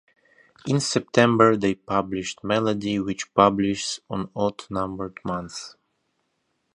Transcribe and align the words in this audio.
In 0.65 0.79
September, 0.79 1.55
they 1.55 1.75
published 1.75 2.43
"Melody" 2.43 2.97
which 2.97 3.31
publishes 3.35 3.99
on 4.09 4.31
odd-numbered 4.35 5.19
months. 5.23 5.75